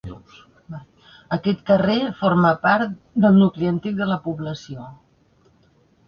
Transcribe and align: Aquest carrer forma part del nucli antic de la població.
Aquest 1.35 1.59
carrer 1.67 1.97
forma 2.21 2.53
part 2.63 2.95
del 3.25 3.37
nucli 3.41 3.69
antic 3.73 3.99
de 4.01 4.07
la 4.13 4.17
població. 4.29 4.87